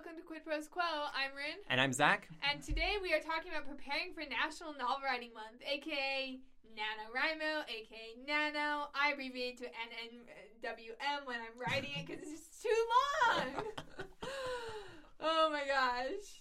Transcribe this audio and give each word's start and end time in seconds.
welcome 0.00 0.16
to 0.16 0.26
Quid 0.26 0.42
Pros 0.42 0.66
Quo. 0.66 0.80
I'm 0.82 1.36
Rin, 1.36 1.60
And 1.68 1.78
I'm 1.78 1.92
Zac. 1.92 2.26
and 2.50 2.62
today 2.62 2.94
we 3.02 3.12
are 3.12 3.20
talking 3.20 3.52
about 3.52 3.68
preparing 3.68 4.14
for 4.14 4.22
National 4.22 4.72
Novel 4.72 5.04
Writing 5.04 5.28
Month, 5.34 5.60
aka 5.60 6.40
NaNoWriMo, 6.72 7.64
aka 7.68 8.16
Nano. 8.26 8.88
I 8.94 9.12
abbreviate 9.12 9.58
to 9.58 9.64
NNWM 9.64 11.26
when 11.26 11.36
I'm 11.36 11.60
writing 11.60 11.90
it 11.98 12.06
because 12.06 12.22
it's 12.22 12.32
just 12.32 12.62
too 12.62 12.86
long. 13.28 13.62
oh 15.20 15.50
my 15.52 15.66
gosh. 15.66 16.40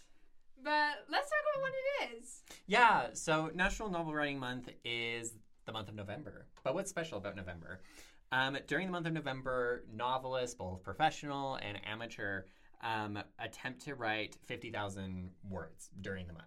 But 0.63 1.03
let's 1.11 1.29
talk 1.29 1.43
about 1.51 1.61
what 1.61 1.73
it 1.73 2.17
is. 2.17 2.43
Yeah, 2.67 3.07
so 3.11 3.51
National 3.53 3.89
Novel 3.89 4.13
Writing 4.13 4.39
Month 4.39 4.69
is 4.85 5.33
the 5.65 5.73
month 5.73 5.89
of 5.89 5.95
November. 5.95 6.45
But 6.63 6.75
what's 6.75 6.89
special 6.89 7.17
about 7.17 7.35
November? 7.35 7.81
Um, 8.31 8.57
during 8.67 8.85
the 8.85 8.91
month 8.93 9.07
of 9.07 9.11
November, 9.13 9.83
novelists, 9.93 10.55
both 10.55 10.81
professional 10.81 11.55
and 11.55 11.77
amateur, 11.85 12.43
um, 12.81 13.19
attempt 13.39 13.81
to 13.85 13.95
write 13.95 14.37
50,000 14.45 15.31
words 15.49 15.89
during 16.01 16.27
the 16.27 16.33
month. 16.33 16.45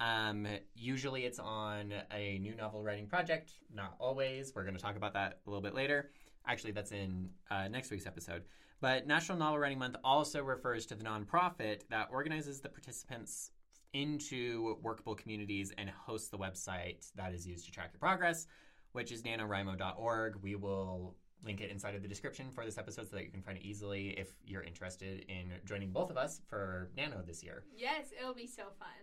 Um, 0.00 0.46
usually 0.74 1.24
it's 1.24 1.40
on 1.40 1.92
a 2.12 2.38
new 2.38 2.54
novel 2.54 2.82
writing 2.82 3.06
project, 3.06 3.52
not 3.74 3.94
always. 3.98 4.52
We're 4.54 4.62
going 4.62 4.76
to 4.76 4.82
talk 4.82 4.96
about 4.96 5.14
that 5.14 5.40
a 5.46 5.50
little 5.50 5.62
bit 5.62 5.74
later. 5.74 6.10
Actually, 6.46 6.72
that's 6.72 6.92
in 6.92 7.30
uh, 7.50 7.68
next 7.68 7.90
week's 7.90 8.06
episode. 8.06 8.42
But 8.80 9.08
National 9.08 9.36
Novel 9.38 9.58
Writing 9.58 9.78
Month 9.78 9.96
also 10.04 10.42
refers 10.42 10.86
to 10.86 10.94
the 10.94 11.02
nonprofit 11.02 11.80
that 11.90 12.08
organizes 12.12 12.60
the 12.60 12.68
participants 12.68 13.50
into 13.92 14.76
workable 14.82 15.16
communities 15.16 15.72
and 15.76 15.90
hosts 15.90 16.28
the 16.28 16.38
website 16.38 17.10
that 17.16 17.32
is 17.32 17.46
used 17.46 17.66
to 17.66 17.72
track 17.72 17.90
your 17.92 17.98
progress, 17.98 18.46
which 18.92 19.10
is 19.10 19.22
nanowrimo.org. 19.22 20.36
We 20.42 20.54
will 20.54 21.16
link 21.44 21.60
it 21.60 21.70
inside 21.70 21.94
of 21.94 22.02
the 22.02 22.08
description 22.08 22.50
for 22.50 22.64
this 22.64 22.78
episode 22.78 23.08
so 23.08 23.16
that 23.16 23.24
you 23.24 23.30
can 23.30 23.42
find 23.42 23.58
it 23.58 23.64
easily 23.64 24.08
if 24.18 24.32
you're 24.44 24.62
interested 24.62 25.24
in 25.28 25.52
joining 25.64 25.90
both 25.90 26.10
of 26.10 26.16
us 26.16 26.40
for 26.48 26.90
Nano 26.96 27.22
this 27.26 27.42
year. 27.42 27.64
Yes, 27.76 28.06
it'll 28.18 28.34
be 28.34 28.46
so 28.46 28.64
fun. 28.78 28.98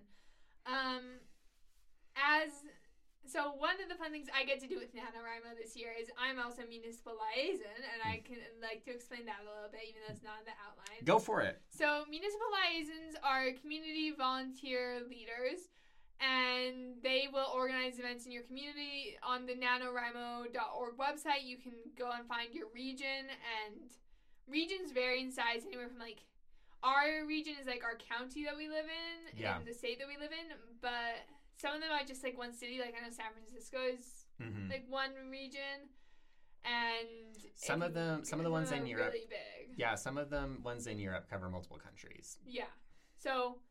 Um, 0.66 1.02
as 2.16 2.52
so, 3.26 3.58
one 3.58 3.82
of 3.82 3.90
the 3.90 3.98
fun 3.98 4.14
things 4.14 4.30
I 4.30 4.46
get 4.46 4.62
to 4.62 4.70
do 4.70 4.78
with 4.78 4.94
NaNoWriMo 4.94 5.58
this 5.58 5.76
year 5.76 5.90
is 5.98 6.10
I'm 6.14 6.38
also 6.38 6.62
municipal 6.70 7.18
liaison, 7.18 7.74
and 7.74 8.00
I 8.06 8.22
can 8.22 8.38
like 8.62 8.86
to 8.86 8.94
explain 8.94 9.26
that 9.26 9.42
a 9.42 9.46
little 9.50 9.70
bit, 9.74 9.82
even 9.90 10.06
though 10.06 10.14
it's 10.14 10.22
not 10.22 10.46
in 10.46 10.46
the 10.46 10.58
outline. 10.62 11.02
Go 11.10 11.18
for 11.18 11.42
it. 11.42 11.58
So, 11.74 12.06
municipal 12.06 12.46
liaisons 12.54 13.18
are 13.26 13.50
community 13.58 14.14
volunteer 14.14 15.02
leaders, 15.10 15.74
and 16.20 16.96
they 17.04 17.28
will 17.32 17.48
organize 17.54 18.00
events 18.00 18.26
in 18.26 18.32
your 18.32 18.44
community. 18.44 19.18
On 19.24 19.46
the 19.46 19.54
nanowrimo.org 19.54 20.98
website, 20.98 21.44
you 21.44 21.58
can 21.58 21.74
go 21.98 22.12
and 22.12 22.28
find 22.28 22.54
your 22.54 22.68
region, 22.74 23.28
and 23.30 23.92
regions 24.48 24.92
vary 24.92 25.22
in 25.22 25.32
size 25.32 25.64
anywhere 25.66 25.88
from 25.90 26.00
like 26.00 26.22
our 26.84 27.26
region 27.26 27.54
is 27.60 27.66
like 27.66 27.84
our 27.84 27.98
county 27.98 28.44
that 28.46 28.56
we 28.56 28.68
live 28.70 28.86
in 28.86 29.40
Yeah. 29.40 29.58
and 29.58 29.66
the 29.66 29.74
state 29.74 29.98
that 30.00 30.08
we 30.08 30.18
live 30.18 30.32
in, 30.32 30.56
but 30.82 31.26
some 31.58 31.74
of 31.74 31.82
them 31.82 31.90
are 31.92 32.04
just 32.06 32.24
like 32.24 32.38
one 32.38 32.54
city. 32.54 32.80
Like 32.80 32.94
I 32.96 33.04
know 33.04 33.10
San 33.10 33.34
Francisco 33.34 33.80
is 33.88 34.26
Mhm. 34.40 34.70
like 34.70 34.86
one 34.88 35.16
region, 35.32 35.90
and 36.64 37.36
Some 37.56 37.82
of 37.82 37.94
them- 37.94 38.24
some 38.24 38.40
of 38.40 38.44
the 38.44 38.52
ones 38.52 38.72
in 38.72 38.86
Europe- 38.86 39.14
really 39.14 39.26
big. 39.26 39.74
Yeah, 39.78 39.96
some 39.96 40.18
of 40.18 40.30
them 40.30 40.62
ones 40.62 40.86
in 40.88 41.00
Europe 41.00 41.28
cover 41.30 41.50
multiple 41.50 41.80
countries. 41.80 42.38
Yeah. 42.46 42.70
So 43.18 43.62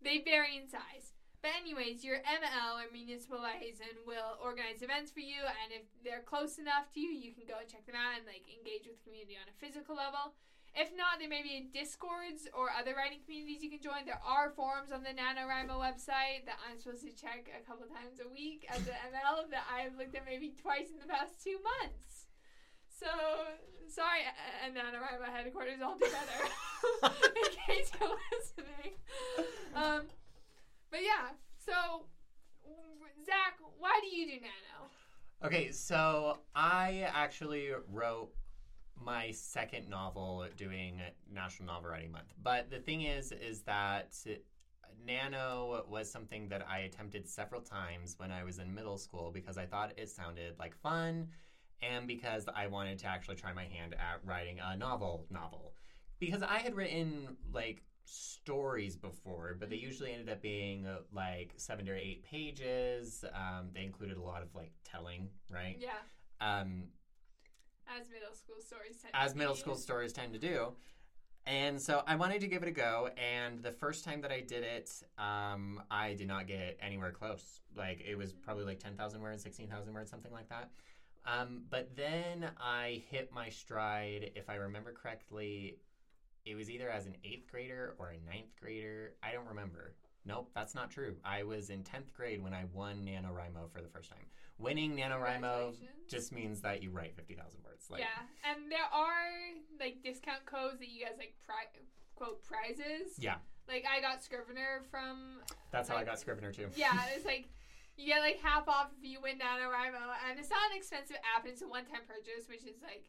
they 0.00 0.18
vary 0.18 0.56
in 0.56 0.68
size. 0.68 1.12
But 1.40 1.56
anyways, 1.56 2.04
your 2.04 2.20
ML 2.20 2.84
or 2.84 2.92
municipal 2.92 3.40
liaison 3.40 3.96
will 4.04 4.36
organize 4.44 4.84
events 4.84 5.08
for 5.08 5.24
you 5.24 5.40
and 5.40 5.72
if 5.72 5.88
they're 6.04 6.20
close 6.20 6.60
enough 6.60 6.92
to 6.92 7.00
you, 7.00 7.08
you 7.08 7.32
can 7.32 7.48
go 7.48 7.56
and 7.56 7.68
check 7.68 7.88
them 7.88 7.96
out 7.96 8.20
and 8.20 8.28
like 8.28 8.44
engage 8.44 8.84
with 8.84 9.00
the 9.00 9.04
community 9.08 9.40
on 9.40 9.48
a 9.48 9.56
physical 9.56 9.96
level. 9.96 10.36
If 10.76 10.94
not, 10.94 11.18
there 11.18 11.32
may 11.32 11.42
be 11.42 11.66
discords 11.72 12.46
or 12.54 12.70
other 12.70 12.94
writing 12.94 13.18
communities 13.24 13.64
you 13.64 13.72
can 13.72 13.82
join. 13.82 14.06
There 14.06 14.22
are 14.22 14.54
forums 14.54 14.92
on 14.92 15.02
the 15.02 15.10
NaNoWriMo 15.10 15.74
website 15.74 16.46
that 16.46 16.62
I'm 16.62 16.78
supposed 16.78 17.02
to 17.02 17.16
check 17.16 17.50
a 17.50 17.64
couple 17.66 17.90
times 17.90 18.22
a 18.22 18.28
week 18.30 18.68
as 18.70 18.86
an 18.86 18.94
ML 19.10 19.50
that 19.50 19.66
I've 19.66 19.98
looked 19.98 20.14
at 20.14 20.28
maybe 20.28 20.54
twice 20.54 20.92
in 20.94 21.00
the 21.02 21.10
past 21.10 21.42
two 21.42 21.58
months. 21.58 22.30
So 22.86 23.08
sorry, 23.88 24.28
uh, 24.28 24.70
NaNoWriMo 24.70 25.26
headquarters 25.32 25.82
all 25.82 25.98
together, 25.98 26.38
in 27.34 27.50
case 27.66 27.90
you're 27.98 28.14
listening. 28.30 28.94
Um, 29.74 30.02
but 30.90 31.00
yeah, 31.02 31.30
so 31.64 32.06
Zac, 33.24 33.58
why 33.78 33.98
do 34.02 34.14
you 34.14 34.26
do 34.26 34.32
Nano? 34.34 34.90
Okay, 35.44 35.70
so 35.70 36.38
I 36.54 37.08
actually 37.14 37.70
wrote 37.90 38.30
my 39.02 39.30
second 39.30 39.88
novel 39.88 40.46
doing 40.56 41.00
National 41.32 41.66
Novel 41.68 41.90
Writing 41.90 42.12
Month. 42.12 42.34
But 42.42 42.70
the 42.70 42.78
thing 42.78 43.02
is, 43.02 43.32
is 43.32 43.62
that 43.62 44.14
Nano 45.06 45.84
was 45.88 46.10
something 46.10 46.48
that 46.48 46.66
I 46.68 46.80
attempted 46.80 47.26
several 47.28 47.62
times 47.62 48.16
when 48.18 48.30
I 48.30 48.44
was 48.44 48.58
in 48.58 48.74
middle 48.74 48.98
school 48.98 49.30
because 49.32 49.56
I 49.56 49.64
thought 49.64 49.92
it 49.96 50.10
sounded 50.10 50.58
like 50.58 50.74
fun 50.76 51.28
and 51.82 52.06
because 52.06 52.46
I 52.54 52.66
wanted 52.66 52.98
to 52.98 53.06
actually 53.06 53.36
try 53.36 53.52
my 53.52 53.64
hand 53.64 53.94
at 53.94 54.20
writing 54.24 54.58
a 54.62 54.76
novel 54.76 55.26
novel. 55.30 55.74
Because 56.18 56.42
I 56.42 56.58
had 56.58 56.74
written 56.74 57.36
like 57.52 57.82
stories 58.10 58.96
before, 58.96 59.56
but 59.58 59.70
they 59.70 59.76
usually 59.76 60.12
ended 60.12 60.28
up 60.28 60.42
being 60.42 60.86
uh, 60.86 60.98
like 61.12 61.52
seven 61.56 61.86
to 61.86 61.94
eight 61.94 62.24
pages. 62.24 63.24
Um, 63.34 63.68
they 63.74 63.82
included 63.82 64.16
a 64.16 64.22
lot 64.22 64.42
of 64.42 64.54
like 64.54 64.72
telling, 64.84 65.28
right? 65.48 65.76
Yeah, 65.78 65.90
Um, 66.40 66.84
as 67.86 68.08
middle 68.10 68.34
school 68.34 68.60
stories 68.60 68.96
tend 69.00 69.14
as 69.14 69.32
to 69.32 69.38
middle 69.38 69.54
school 69.54 69.74
stories 69.76 70.12
tend 70.12 70.32
to 70.32 70.38
do. 70.38 70.72
And 71.46 71.80
so 71.80 72.02
I 72.06 72.16
wanted 72.16 72.40
to 72.42 72.46
give 72.46 72.62
it 72.62 72.68
a 72.68 72.72
go. 72.72 73.08
And 73.16 73.62
the 73.62 73.72
first 73.72 74.04
time 74.04 74.20
that 74.22 74.30
I 74.30 74.40
did 74.40 74.62
it, 74.62 74.90
um, 75.18 75.82
I 75.90 76.14
did 76.14 76.28
not 76.28 76.46
get 76.46 76.78
anywhere 76.82 77.12
close. 77.12 77.60
Like 77.76 78.04
it 78.06 78.16
was 78.16 78.32
probably 78.32 78.64
like 78.64 78.78
10,000 78.78 79.20
words, 79.20 79.42
16,000 79.42 79.92
words, 79.92 80.10
something 80.10 80.32
like 80.32 80.48
that. 80.50 80.70
Um, 81.26 81.62
but 81.68 81.96
then 81.96 82.50
I 82.58 83.02
hit 83.10 83.32
my 83.32 83.48
stride, 83.48 84.30
if 84.34 84.48
I 84.48 84.54
remember 84.56 84.92
correctly, 84.92 85.76
it 86.44 86.54
was 86.54 86.70
either 86.70 86.90
as 86.90 87.06
an 87.06 87.16
eighth 87.24 87.50
grader 87.50 87.94
or 87.98 88.10
a 88.10 88.30
ninth 88.30 88.54
grader. 88.60 89.14
I 89.22 89.32
don't 89.32 89.46
remember. 89.46 89.94
Nope, 90.24 90.50
that's 90.54 90.74
not 90.74 90.90
true. 90.90 91.16
I 91.24 91.42
was 91.44 91.70
in 91.70 91.82
10th 91.82 92.12
grade 92.12 92.42
when 92.42 92.52
I 92.52 92.64
won 92.72 93.04
NaNoWriMo 93.04 93.72
for 93.72 93.80
the 93.80 93.88
first 93.88 94.10
time. 94.10 94.26
Winning 94.58 94.94
NaNoWriMo 94.96 95.74
just 96.08 96.32
means 96.32 96.60
that 96.60 96.82
you 96.82 96.90
write 96.90 97.16
50,000 97.16 97.60
words. 97.64 97.88
Like, 97.88 98.00
yeah, 98.00 98.50
and 98.50 98.70
there 98.70 98.84
are 98.92 99.56
like 99.80 100.02
discount 100.04 100.44
codes 100.44 100.78
that 100.80 100.88
you 100.88 101.04
guys 101.04 101.14
like 101.16 101.34
pri- 101.46 101.72
quote 102.14 102.44
prizes. 102.44 103.16
Yeah. 103.18 103.36
Like 103.66 103.84
I 103.88 104.00
got 104.00 104.22
Scrivener 104.22 104.84
from 104.90 105.40
That's 105.70 105.88
how 105.88 105.96
I 105.96 106.04
got 106.04 106.20
Scrivener 106.20 106.52
too. 106.52 106.68
Yeah, 106.76 106.92
it's 107.16 107.24
like 107.24 107.48
you 107.96 108.06
get 108.06 108.20
like 108.20 108.40
half 108.42 108.68
off 108.68 108.90
if 108.98 109.08
you 109.08 109.20
win 109.22 109.38
NaNoWriMo, 109.38 110.04
and 110.28 110.38
it's 110.38 110.50
not 110.50 110.70
an 110.70 110.76
expensive 110.76 111.16
app. 111.24 111.46
It's 111.46 111.62
a 111.62 111.68
one-time 111.68 112.04
purchase, 112.06 112.48
which 112.48 112.64
is 112.64 112.82
like 112.82 113.08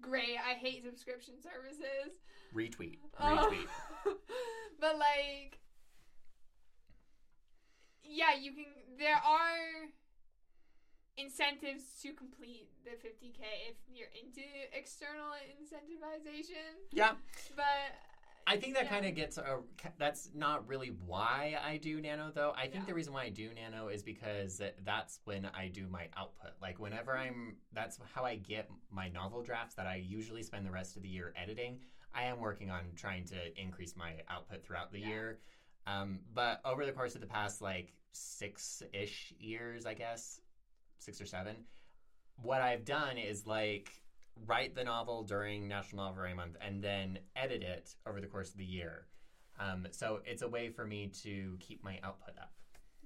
great. 0.00 0.36
I 0.38 0.54
hate 0.54 0.84
subscription 0.84 1.34
services. 1.42 2.18
Retweet. 2.54 2.98
Oh. 3.20 3.50
Retweet. 3.50 3.68
but 4.80 4.96
like, 4.98 5.58
yeah, 8.02 8.34
you 8.40 8.52
can. 8.52 8.64
There 8.98 9.16
are 9.16 9.90
incentives 11.16 12.00
to 12.02 12.12
complete 12.12 12.68
the 12.84 12.96
50k 12.96 13.44
if 13.68 13.76
you're 13.92 14.12
into 14.16 14.40
external 14.72 15.36
incentivization. 15.60 16.88
Yeah. 16.92 17.12
But 17.54 17.92
I 18.46 18.56
think 18.56 18.74
that 18.74 18.84
Yeah. 18.84 18.90
kind 18.90 19.06
of 19.06 19.14
gets 19.14 19.38
a. 19.38 19.62
That's 19.98 20.30
not 20.34 20.66
really 20.66 20.88
why 20.88 21.58
I 21.62 21.76
do 21.76 22.00
Nano, 22.00 22.30
though. 22.32 22.52
I 22.56 22.62
think 22.62 22.82
Yeah. 22.82 22.86
the 22.86 22.94
reason 22.94 23.12
why 23.12 23.24
I 23.24 23.28
do 23.28 23.52
Nano 23.54 23.88
is 23.88 24.02
because 24.02 24.60
that's 24.82 25.20
when 25.24 25.46
I 25.46 25.68
do 25.68 25.86
my 25.88 26.08
output. 26.16 26.52
Like, 26.60 26.78
whenever 26.78 27.16
I'm. 27.16 27.58
That's 27.72 27.98
how 28.14 28.24
I 28.24 28.36
get 28.36 28.70
my 28.90 29.08
novel 29.08 29.42
drafts 29.42 29.74
that 29.76 29.86
I 29.86 29.96
usually 29.96 30.42
spend 30.42 30.66
the 30.66 30.70
rest 30.70 30.96
of 30.96 31.02
the 31.02 31.08
year 31.08 31.32
editing. 31.36 31.80
I 32.12 32.24
am 32.24 32.40
working 32.40 32.70
on 32.70 32.94
trying 32.96 33.24
to 33.26 33.60
increase 33.60 33.94
my 33.94 34.22
output 34.28 34.64
throughout 34.64 34.90
the 34.90 34.98
Yeah. 35.00 35.08
year. 35.08 35.40
Um, 35.86 36.20
but 36.32 36.60
over 36.64 36.84
the 36.84 36.92
course 36.92 37.14
of 37.14 37.20
the 37.20 37.26
past, 37.26 37.60
like, 37.60 37.94
six 38.12 38.82
ish 38.92 39.32
years, 39.38 39.86
I 39.86 39.94
guess, 39.94 40.40
six 40.98 41.20
or 41.20 41.26
seven, 41.26 41.68
what 42.36 42.60
I've 42.60 42.84
done 42.84 43.16
is, 43.16 43.46
like, 43.46 43.92
write 44.46 44.74
the 44.74 44.84
novel 44.84 45.22
during 45.22 45.68
National 45.68 46.04
Novel 46.04 46.22
Writing 46.22 46.36
Month 46.36 46.56
and 46.60 46.82
then 46.82 47.18
edit 47.36 47.62
it 47.62 47.94
over 48.06 48.20
the 48.20 48.26
course 48.26 48.50
of 48.50 48.56
the 48.56 48.64
year. 48.64 49.06
Um, 49.58 49.86
so 49.90 50.20
it's 50.24 50.42
a 50.42 50.48
way 50.48 50.70
for 50.70 50.86
me 50.86 51.08
to 51.22 51.56
keep 51.60 51.84
my 51.84 51.98
output 52.02 52.34
up. 52.40 52.52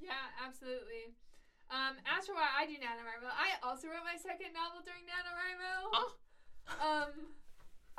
Yeah, 0.01 0.13
absolutely. 0.45 1.15
Um, 1.71 1.97
as 2.07 2.27
for 2.27 2.35
why 2.35 2.47
I 2.55 2.67
do 2.67 2.75
NaNoWriMo, 2.75 3.27
I 3.27 3.59
also 3.67 3.89
wrote 3.89 4.05
my 4.05 4.21
second 4.21 4.55
novel 4.55 4.85
during 4.85 5.03
NaNoWriMo. 5.09 5.75
Oh. 5.93 6.13
Um, 6.81 7.13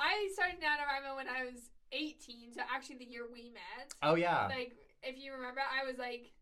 I 0.00 0.28
started 0.32 0.60
NaNoWriMo 0.60 1.16
when 1.16 1.28
I 1.28 1.44
was 1.44 1.70
18, 1.92 2.54
so 2.54 2.62
actually 2.72 2.96
the 2.96 3.04
year 3.04 3.26
we 3.30 3.50
met. 3.50 3.92
Oh 4.02 4.14
yeah, 4.14 4.46
Like, 4.46 4.72
if 5.02 5.18
you 5.18 5.32
remember, 5.32 5.60
I 5.60 5.86
was 5.86 5.98
like 5.98 6.32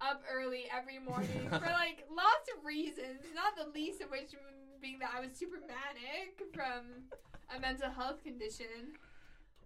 up 0.00 0.22
early 0.30 0.66
every 0.72 0.98
morning 1.10 1.46
for 1.50 1.70
like 1.72 2.06
lots 2.10 2.46
of 2.56 2.64
reasons, 2.64 3.22
not 3.34 3.56
the 3.56 3.70
least 3.72 4.00
of 4.00 4.10
which 4.10 4.32
being 4.80 4.98
that 4.98 5.10
I 5.16 5.20
was 5.20 5.32
super 5.32 5.58
manic 5.60 6.40
from 6.52 7.08
a 7.54 7.60
mental 7.60 7.90
health 7.90 8.22
condition. 8.22 8.98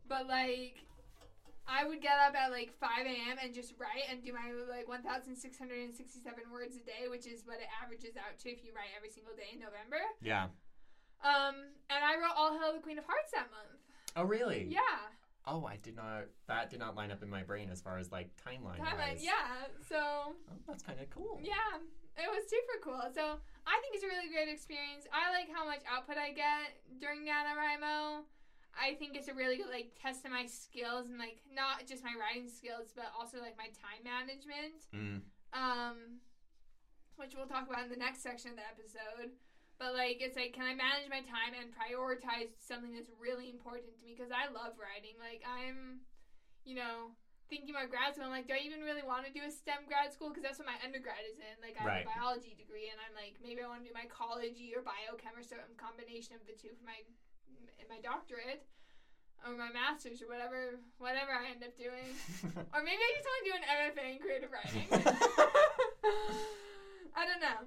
But 0.09 0.27
like, 0.27 0.85
I 1.69 1.85
would 1.85 2.01
get 2.01 2.17
up 2.17 2.35
at 2.35 2.51
like 2.51 2.73
5 2.81 3.05
a.m. 3.05 3.37
and 3.43 3.53
just 3.53 3.75
write 3.79 4.09
and 4.09 4.25
do 4.25 4.33
my 4.33 4.49
like 4.73 4.89
1,667 4.89 5.37
words 6.53 6.77
a 6.77 6.85
day, 6.87 7.11
which 7.11 7.27
is 7.27 7.45
what 7.45 7.61
it 7.61 7.69
averages 7.83 8.17
out 8.17 8.39
to 8.41 8.49
if 8.49 8.65
you 8.65 8.73
write 8.73 8.95
every 8.97 9.11
single 9.11 9.37
day 9.37 9.53
in 9.53 9.61
November. 9.61 10.01
Yeah. 10.23 10.49
Um, 11.21 11.75
and 11.91 12.01
I 12.01 12.15
wrote 12.17 12.33
All 12.37 12.57
Hail 12.57 12.73
the 12.73 12.81
Queen 12.81 12.97
of 12.97 13.05
Hearts 13.05 13.33
that 13.35 13.51
month. 13.51 13.83
Oh, 14.17 14.25
really? 14.25 14.67
Yeah. 14.71 15.13
Oh, 15.51 15.65
I 15.65 15.77
did 15.77 15.97
not. 15.97 16.25
That 16.47 16.69
did 16.69 16.79
not 16.79 16.95
line 16.95 17.11
up 17.11 17.23
in 17.23 17.31
my 17.31 17.43
brain 17.43 17.71
as 17.73 17.81
far 17.81 17.97
as 17.99 18.13
like 18.13 18.29
timeline. 18.37 18.79
Timeline, 18.79 19.17
yeah. 19.19 19.65
So, 19.89 19.97
Oh, 20.37 20.61
that's 20.67 20.83
kind 20.83 21.01
of 21.01 21.09
cool. 21.09 21.41
yeah, 21.43 21.81
it 22.21 22.29
was 22.29 22.45
super 22.51 22.77
cool. 22.85 23.01
So, 23.15 23.41
I 23.67 23.81
think 23.81 23.95
it's 23.97 24.05
a 24.05 24.09
really 24.09 24.29
great 24.29 24.49
experience. 24.53 25.07
I 25.13 25.33
like 25.33 25.49
how 25.55 25.65
much 25.65 25.81
output 25.91 26.17
I 26.19 26.33
get 26.33 26.77
during 27.01 27.25
NaNoWriMo. 27.25 28.25
I 28.79 28.95
think 28.95 29.17
it's 29.17 29.29
a 29.29 29.35
really 29.35 29.57
good 29.57 29.73
like 29.73 29.97
test 30.01 30.25
of 30.25 30.31
my 30.31 30.45
skills 30.47 31.09
and 31.09 31.19
like 31.19 31.41
not 31.53 31.87
just 31.89 32.05
my 32.05 32.13
writing 32.15 32.49
skills, 32.49 32.93
but 32.95 33.07
also 33.19 33.41
like 33.41 33.57
my 33.57 33.73
time 33.75 34.05
management. 34.05 34.85
Mm. 34.95 35.21
um, 35.57 35.97
which 37.17 37.35
we'll 37.35 37.47
talk 37.51 37.67
about 37.69 37.83
in 37.85 37.91
the 37.91 37.97
next 37.99 38.23
section 38.23 38.53
of 38.53 38.57
the 38.57 38.63
episode. 38.69 39.33
But 39.79 39.95
like, 39.95 40.19
it's 40.19 40.35
like, 40.35 40.53
can 40.53 40.67
I 40.67 40.75
manage 40.75 41.07
my 41.07 41.23
time 41.23 41.55
and 41.55 41.71
prioritize 41.71 42.51
something 42.59 42.91
that's 42.91 43.15
really 43.15 43.47
important 43.47 43.95
to 43.95 44.03
me? 44.03 44.19
Because 44.19 44.35
I 44.35 44.51
love 44.51 44.75
writing. 44.75 45.15
Like, 45.23 45.47
I'm, 45.47 46.03
you 46.67 46.75
know, 46.75 47.15
thinking 47.47 47.71
about 47.71 47.87
grad 47.87 48.19
school. 48.19 48.27
I'm 48.27 48.35
like, 48.35 48.51
do 48.51 48.59
I 48.59 48.63
even 48.67 48.83
really 48.83 49.07
want 49.07 49.23
to 49.25 49.31
do 49.31 49.47
a 49.47 49.53
STEM 49.55 49.87
grad 49.87 50.11
school? 50.11 50.35
Because 50.35 50.43
that's 50.43 50.59
what 50.59 50.67
my 50.67 50.75
undergrad 50.83 51.23
is 51.31 51.39
in. 51.39 51.55
Like, 51.63 51.79
I 51.79 51.87
have 51.87 52.03
a 52.03 52.11
biology 52.11 52.59
degree, 52.59 52.91
and 52.91 52.99
I'm 52.99 53.15
like, 53.15 53.39
maybe 53.39 53.63
I 53.63 53.71
want 53.71 53.79
to 53.83 53.87
do 53.87 53.95
my 53.95 54.11
ecology 54.11 54.75
or 54.75 54.83
biochem 54.83 55.39
or 55.39 55.47
some 55.47 55.63
combination 55.79 56.35
of 56.35 56.43
the 56.45 56.59
two 56.59 56.75
for 56.75 56.83
my 56.83 56.99
in 57.79 57.87
my 57.87 58.03
doctorate 58.03 58.67
or 59.47 59.55
my 59.57 59.71
master's 59.71 60.21
or 60.23 60.29
whatever 60.29 60.81
whatever 60.99 61.31
I 61.31 61.51
end 61.55 61.63
up 61.63 61.79
doing. 61.79 62.19
Or 62.75 62.83
maybe 62.83 63.01
I 63.01 63.13
just 63.17 63.27
want 63.27 63.39
to 63.39 63.47
do 63.49 63.55
an 63.57 63.65
MFA 63.71 64.05
in 64.13 64.19
creative 64.19 64.51
writing. 64.53 64.87
I 67.17 67.25
don't 67.27 67.41
know. 67.41 67.65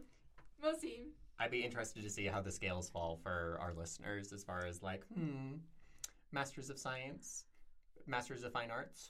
We'll 0.61 0.77
see. 0.77 1.07
I'd 1.41 1.49
be 1.49 1.65
interested 1.65 2.03
to 2.03 2.09
see 2.09 2.27
how 2.27 2.39
the 2.39 2.51
scales 2.51 2.87
fall 2.87 3.17
for 3.23 3.57
our 3.59 3.73
listeners 3.73 4.31
as 4.31 4.43
far 4.43 4.63
as 4.67 4.83
like, 4.83 5.05
hmm, 5.07 5.57
Masters 6.31 6.69
of 6.69 6.77
Science, 6.77 7.45
Masters 8.05 8.43
of 8.43 8.53
Fine 8.53 8.69
Arts. 8.69 9.09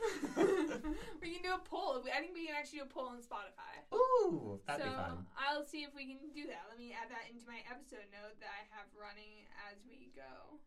we 0.36 1.30
can 1.30 1.42
do 1.42 1.54
a 1.54 1.62
poll. 1.62 2.02
I 2.12 2.18
think 2.18 2.34
we 2.34 2.46
can 2.46 2.56
actually 2.58 2.80
do 2.80 2.84
a 2.84 2.88
poll 2.88 3.06
on 3.06 3.18
Spotify. 3.18 3.94
Ooh, 3.94 4.58
that'd 4.66 4.82
so 4.82 4.90
be 4.90 4.96
fun. 4.96 5.26
I'll 5.38 5.64
see 5.64 5.82
if 5.82 5.94
we 5.94 6.06
can 6.06 6.18
do 6.34 6.48
that. 6.48 6.62
Let 6.68 6.76
me 6.76 6.92
add 6.92 7.08
that 7.10 7.30
into 7.32 7.46
my 7.46 7.60
episode 7.70 8.10
note 8.10 8.40
that 8.40 8.50
I 8.50 8.66
have 8.74 8.86
running 8.98 9.46
as 9.70 9.78
we 9.86 10.10
go. 10.16 10.58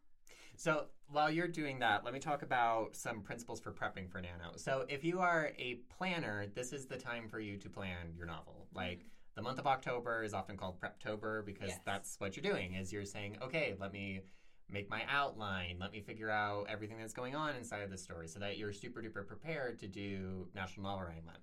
So 0.55 0.85
while 1.07 1.29
you're 1.29 1.49
doing 1.49 1.79
that, 1.79 2.05
let 2.05 2.13
me 2.13 2.19
talk 2.19 2.43
about 2.43 2.95
some 2.95 3.21
principles 3.21 3.59
for 3.59 3.73
prepping 3.73 4.09
for 4.09 4.21
Nano. 4.21 4.55
So 4.55 4.85
if 4.87 5.03
you 5.03 5.19
are 5.19 5.51
a 5.57 5.79
planner, 5.97 6.45
this 6.55 6.71
is 6.71 6.85
the 6.85 6.97
time 6.97 7.27
for 7.27 7.41
you 7.41 7.57
to 7.57 7.69
plan 7.69 8.13
your 8.15 8.27
novel. 8.27 8.67
Like 8.73 9.05
the 9.35 9.41
month 9.41 9.59
of 9.59 9.67
October 9.67 10.23
is 10.23 10.33
often 10.33 10.57
called 10.57 10.79
Preptober 10.79 11.45
because 11.45 11.69
Yes. 11.69 11.79
that's 11.85 12.19
what 12.19 12.35
you're 12.35 12.43
doing. 12.51 12.73
Is 12.75 12.91
you're 12.93 13.05
saying, 13.05 13.37
okay, 13.41 13.75
let 13.79 13.91
me 13.91 14.21
make 14.69 14.89
my 14.89 15.03
outline, 15.09 15.77
let 15.79 15.91
me 15.91 16.01
figure 16.01 16.29
out 16.29 16.67
everything 16.69 16.97
that's 16.97 17.13
going 17.13 17.35
on 17.35 17.55
inside 17.55 17.81
of 17.81 17.89
the 17.91 17.97
story, 17.97 18.27
so 18.27 18.39
that 18.39 18.57
you're 18.57 18.71
super 18.73 19.01
duper 19.01 19.25
prepared 19.25 19.77
to 19.79 19.87
do 19.87 20.47
National 20.55 20.85
Novel 20.85 21.05
Writing 21.05 21.25
Month. 21.25 21.39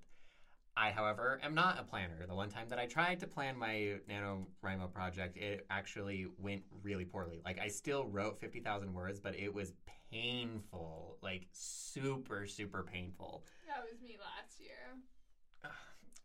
I, 0.77 0.91
however, 0.93 1.41
am 1.43 1.55
not 1.55 1.79
a 1.79 1.83
planner. 1.83 2.27
The 2.27 2.35
one 2.35 2.49
time 2.49 2.69
that 2.71 2.79
I 2.79 2.87
tried 2.87 3.21
to 3.21 3.27
plan 3.27 3.57
my 3.59 3.99
NaNoWriMo 4.09 4.93
project, 4.93 5.37
it 5.37 5.67
actually 5.69 6.29
went 6.39 6.63
really 6.83 7.05
poorly. 7.05 7.41
Like, 7.45 7.59
I 7.59 7.69
still 7.69 8.07
wrote 8.07 8.41
50,000 8.41 8.95
words, 8.95 9.21
but 9.21 9.37
it 9.37 9.53
was 9.53 9.75
painful. 10.11 11.19
Like, 11.23 11.49
super, 11.53 12.47
super 12.47 12.83
painful. 12.85 13.45
That 13.67 13.85
was 13.91 14.01
me 14.01 14.17
last 14.19 14.61
year. 14.61 15.73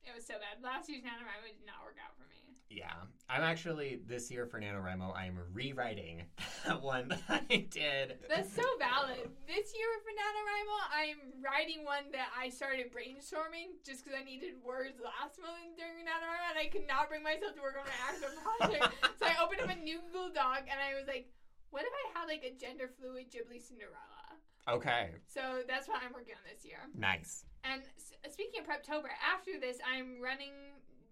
It 0.06 0.14
was 0.14 0.26
so 0.26 0.36
bad. 0.38 0.62
Last 0.62 0.88
year's 0.90 1.02
NaNoWriMo 1.02 1.50
did 1.50 1.66
not 1.66 1.82
work 1.82 1.98
out 1.98 2.14
for 2.14 2.30
me. 2.30 2.36
Yeah. 2.70 2.94
I'm 3.30 3.42
actually, 3.42 4.02
this 4.06 4.30
year 4.30 4.46
for 4.46 4.62
NaNoWriMo, 4.62 5.16
I'm 5.18 5.38
rewriting 5.54 6.30
that 6.66 6.82
one 6.82 7.10
that 7.10 7.46
I 7.50 7.66
did. 7.70 8.22
That's 8.30 8.54
so 8.54 8.66
valid. 8.78 9.34
This 9.50 9.74
year 9.74 9.92
for 10.06 10.14
NaNoWriMo, 10.14 10.78
I'm 10.94 11.20
writing 11.42 11.86
one 11.86 12.14
that 12.14 12.30
I 12.38 12.50
started 12.50 12.94
brainstorming 12.94 13.82
just 13.82 14.06
because 14.06 14.18
I 14.20 14.24
needed 14.24 14.62
words 14.62 15.02
last 15.02 15.42
month 15.42 15.74
during 15.78 16.06
NaNoWriMo, 16.06 16.54
and 16.54 16.60
I 16.62 16.70
could 16.70 16.86
not 16.86 17.10
bring 17.10 17.24
myself 17.24 17.58
to 17.58 17.62
work 17.62 17.82
on 17.82 17.90
my 17.90 17.98
actual 18.06 18.34
project. 18.46 18.94
so 19.20 19.26
I 19.26 19.42
opened 19.42 19.62
up 19.66 19.74
a 19.74 19.80
new 19.82 20.02
Google 20.14 20.30
Doc, 20.30 20.70
and 20.70 20.78
I 20.78 20.94
was 20.94 21.10
like, 21.10 21.32
what 21.74 21.82
if 21.82 21.92
I 21.92 22.20
had 22.20 22.30
like 22.30 22.46
a 22.46 22.54
gender 22.54 22.88
fluid 22.88 23.34
Ghibli 23.34 23.58
Cinderella? 23.58 24.38
Okay. 24.68 25.12
So 25.28 25.62
that's 25.68 25.88
what 25.88 26.02
I'm 26.04 26.14
working 26.14 26.34
on 26.34 26.42
this 26.52 26.66
year. 26.66 26.80
Nice. 26.98 27.46
And 27.64 27.82
s- 27.98 28.34
speaking 28.34 28.62
of 28.62 28.66
Preptober, 28.68 29.10
after 29.34 29.60
this, 29.60 29.78
I'm 29.86 30.22
running 30.22 30.54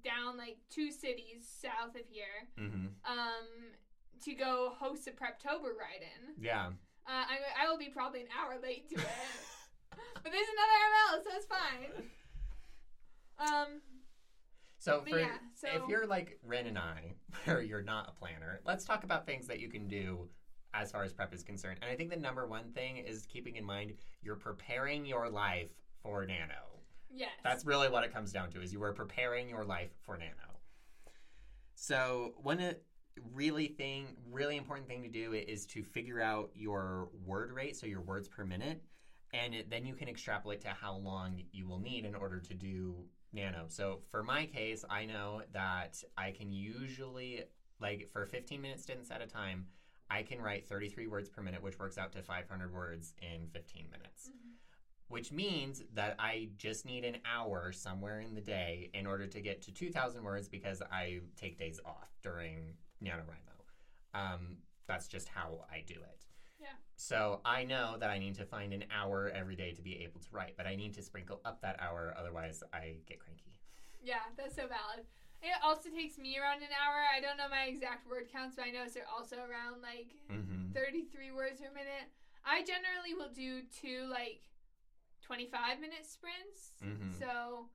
down 0.04 0.38
like 0.38 0.58
two 0.70 0.92
cities 0.92 1.48
south 1.62 1.96
of 1.96 2.02
here 2.10 2.48
hmm 2.58 2.88
um, 3.06 3.48
to 4.24 4.34
go 4.34 4.74
host 4.78 5.08
a 5.08 5.12
Preptober 5.12 5.72
write-in. 5.78 6.34
Yeah. 6.42 6.68
Uh, 7.08 7.26
I, 7.28 7.66
I 7.66 7.70
will 7.70 7.78
be 7.78 7.90
probably 7.90 8.22
an 8.22 8.28
hour 8.40 8.58
late 8.62 8.88
to 8.90 8.96
it, 8.96 9.02
but 9.92 10.32
there's 10.32 10.48
another 10.48 10.80
ML, 10.90 11.24
so 11.24 11.30
it's 11.36 11.46
fine. 11.46 12.10
Um, 13.40 13.82
So 14.80 15.02
for 15.10 15.20
yeah, 15.20 15.38
so 15.56 15.68
if 15.72 15.90
you're 15.90 16.08
like 16.08 16.40
Rin 16.46 16.68
and 16.68 16.78
I, 16.78 17.14
where 17.46 17.62
you're 17.62 17.82
not 17.82 18.10
a 18.10 18.12
planner, 18.20 18.62
let's 18.66 18.86
talk 18.86 19.04
about 19.04 19.26
things 19.26 19.48
that 19.48 19.60
you 19.60 19.70
can 19.70 19.88
do 19.88 20.30
as 20.74 20.92
far 20.92 21.04
as 21.04 21.14
prep 21.14 21.34
is 21.34 21.44
concerned. 21.44 21.80
And 21.82 21.92
I 21.92 21.96
think 21.96 22.10
the 22.10 22.18
number 22.18 22.48
one 22.48 22.72
thing 22.72 22.98
is 22.98 23.26
keeping 23.26 23.56
in 23.56 23.66
mind 23.66 23.94
you're 24.22 24.36
preparing 24.36 25.06
your 25.06 25.30
life 25.30 25.70
for 26.02 26.26
Nano. 26.26 26.80
yes, 27.14 27.30
That's 27.44 27.66
really 27.66 27.90
what 27.90 28.04
it 28.04 28.14
comes 28.14 28.32
down 28.32 28.50
to 28.52 28.62
is 28.62 28.74
you 28.74 28.82
are 28.84 28.94
preparing 28.94 29.50
your 29.50 29.64
life 29.64 29.92
for 30.02 30.18
Nano. 30.18 30.60
So 31.76 32.34
one 32.42 32.60
uh, 32.60 32.74
really 33.34 33.68
thing, 33.68 34.08
really 34.32 34.58
important 34.58 34.88
thing 34.88 35.04
to 35.04 35.10
do 35.10 35.34
is 35.34 35.66
to 35.68 35.84
figure 35.84 36.22
out 36.22 36.52
your 36.56 37.10
word 37.26 37.52
rate, 37.52 37.76
so 37.76 37.86
your 37.86 38.02
words 38.02 38.28
per 38.28 38.44
minute, 38.44 38.82
and 39.34 39.54
it, 39.54 39.70
then 39.70 39.86
you 39.86 39.94
can 39.94 40.08
extrapolate 40.08 40.62
to 40.62 40.70
how 40.70 40.96
long 40.96 41.42
you 41.52 41.68
will 41.68 41.80
need 41.80 42.06
in 42.06 42.16
order 42.16 42.40
to 42.40 42.54
do 42.54 42.96
Nano. 43.34 43.66
So 43.68 44.00
for 44.12 44.24
my 44.24 44.46
case, 44.46 44.86
I 44.90 45.06
know 45.06 45.42
that 45.54 46.02
I 46.18 46.32
can 46.32 46.52
usually 46.52 47.44
like 47.80 48.10
for 48.12 48.26
15 48.26 48.62
minute 48.62 48.80
stints 48.80 49.12
at 49.12 49.22
a 49.22 49.28
time. 49.28 49.66
I 50.14 50.22
can 50.22 50.40
write 50.40 50.68
33 50.68 51.08
words 51.08 51.28
per 51.28 51.42
minute, 51.42 51.64
which 51.64 51.80
works 51.80 51.98
out 51.98 52.12
to 52.12 52.22
500 52.22 52.72
words 52.72 53.14
in 53.22 53.48
15 53.50 53.90
minutes 53.90 54.30
Mhm. 54.30 54.52
which 55.10 55.32
means 55.32 55.84
that 55.94 56.16
I 56.18 56.50
just 56.56 56.86
need 56.86 57.04
an 57.06 57.22
hour 57.24 57.72
somewhere 57.72 58.20
in 58.22 58.34
the 58.34 58.42
day 58.42 58.90
in 58.94 59.06
order 59.06 59.28
to 59.28 59.42
get 59.42 59.62
to 59.64 59.72
2,000 59.72 60.24
words 60.24 60.48
because 60.48 60.82
I 60.82 61.22
take 61.36 61.58
days 61.60 61.80
off 61.86 62.10
during 62.24 62.78
NaNoWriMo. 63.02 63.58
Um, 64.16 64.64
that's 64.88 65.08
just 65.08 65.28
how 65.28 65.68
I 65.70 65.82
do 65.82 66.02
it. 66.02 66.26
Yeah. 66.60 66.78
So 66.96 67.42
I 67.46 67.64
know 67.64 67.98
that 68.00 68.10
I 68.10 68.18
need 68.18 68.36
to 68.36 68.46
find 68.46 68.74
an 68.74 68.86
hour 68.90 69.30
every 69.30 69.56
day 69.56 69.74
to 69.74 69.82
be 69.84 70.04
able 70.04 70.20
to 70.22 70.30
write, 70.32 70.56
but 70.58 70.66
I 70.66 70.76
need 70.76 70.94
to 70.96 71.04
sprinkle 71.04 71.42
up 71.46 71.62
that 71.62 71.80
hour, 71.80 72.16
otherwise 72.18 72.64
I 72.74 73.02
get 73.06 73.20
cranky. 73.20 73.60
yeah, 74.02 74.24
that's 74.36 74.56
so 74.56 74.68
valid. 74.68 75.06
It 75.44 75.60
also 75.62 75.92
takes 75.92 76.18
me 76.18 76.40
around 76.40 76.64
an 76.64 76.72
hour. 76.72 77.04
I 77.04 77.20
don't 77.20 77.36
know 77.36 77.52
my 77.52 77.68
exact 77.68 78.08
word 78.08 78.32
counts, 78.32 78.56
but 78.56 78.64
I 78.66 78.72
know 78.72 78.88
it's 78.88 78.96
also 79.12 79.38
around 79.44 79.84
like 79.84 80.16
Mm-hmm. 80.32 80.72
33 80.72 81.32
words 81.36 81.60
per 81.60 81.70
minute. 81.70 82.08
I 82.48 82.64
generally 82.64 83.14
will 83.14 83.30
do 83.30 83.62
two 83.70 84.08
like 84.10 84.42
25 85.22 85.80
minute 85.80 86.08
sprints. 86.08 86.72
Mhm. 86.82 87.12
So, 87.20 87.68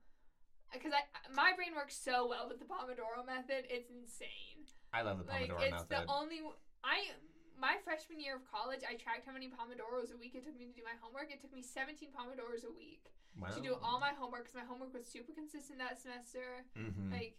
because 0.73 0.93
I 0.93 1.05
my 1.33 1.53
brain 1.53 1.73
works 1.77 1.95
so 1.95 2.27
well 2.27 2.49
with 2.49 2.57
the 2.59 2.65
Pomodoro 2.65 3.21
method, 3.25 3.65
it's 3.69 3.89
insane. 3.89 4.65
I 4.93 5.01
love 5.05 5.21
the 5.21 5.29
Like 5.29 5.49
Pomodoro 5.49 5.61
it's 5.61 5.85
method. 5.85 5.89
the 5.93 6.01
only 6.11 6.41
I 6.83 7.13
my 7.57 7.75
freshman 7.83 8.19
year 8.19 8.35
of 8.39 8.43
college, 8.49 8.81
I 8.87 8.95
tracked 8.95 9.25
how 9.27 9.33
many 9.33 9.49
Pomodoros 9.49 10.09
a 10.13 10.17
week 10.17 10.33
it 10.33 10.43
took 10.45 10.57
me 10.57 10.65
to 10.65 10.73
do 10.73 10.81
my 10.83 10.95
homework. 11.01 11.29
It 11.29 11.41
took 11.41 11.53
me 11.53 11.61
17 11.61 12.09
Pomodoros 12.15 12.63
a 12.65 12.71
week 12.71 13.11
wow. 13.37 13.49
to 13.51 13.59
do 13.61 13.75
all 13.83 13.99
my 13.99 14.13
homework 14.15 14.47
because 14.47 14.55
my 14.55 14.63
homework 14.67 14.93
was 14.93 15.05
super 15.05 15.33
consistent 15.33 15.77
that 15.79 15.99
semester. 15.99 16.63
Mhm. 16.77 17.11
Like, 17.11 17.35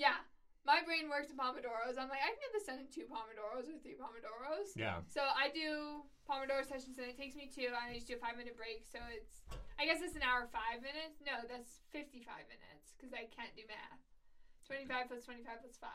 yeah, 0.00 0.24
my 0.64 0.80
brain 0.80 1.12
works 1.12 1.28
in 1.28 1.36
Pomodoros. 1.36 2.00
I'm 2.00 2.08
like, 2.08 2.24
I 2.24 2.32
can 2.32 2.40
get 2.40 2.52
this 2.56 2.64
done 2.64 2.80
in 2.80 2.88
two 2.88 3.04
Pomodoros 3.04 3.68
or 3.68 3.76
three 3.84 4.00
Pomodoros. 4.00 4.72
Yeah. 4.72 5.04
So 5.04 5.20
I 5.20 5.52
do 5.52 6.08
Pomodoro 6.24 6.64
sessions 6.64 6.96
and 6.96 7.04
it 7.04 7.20
takes 7.20 7.36
me 7.36 7.52
two. 7.52 7.68
I 7.76 7.92
just 7.92 8.08
do 8.08 8.16
a 8.16 8.20
five 8.20 8.40
minute 8.40 8.56
break. 8.56 8.88
So 8.88 8.96
it's, 9.12 9.44
I 9.76 9.84
guess 9.84 10.00
it's 10.00 10.16
an 10.16 10.24
hour, 10.24 10.48
five 10.48 10.80
minutes. 10.80 11.20
No, 11.20 11.44
that's 11.44 11.84
55 11.92 12.24
minutes 12.48 12.96
because 12.96 13.12
I 13.12 13.28
can't 13.28 13.52
do 13.52 13.68
math. 13.68 14.00
25 14.64 15.12
plus 15.12 15.28
25 15.28 15.68
plus 15.68 15.76
5. 15.76 15.92